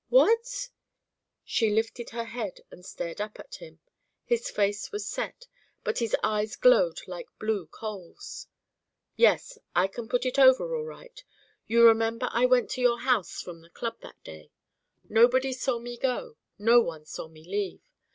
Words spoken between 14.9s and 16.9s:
Nobody saw me go; no